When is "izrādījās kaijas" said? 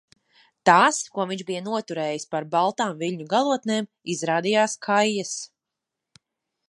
4.17-5.39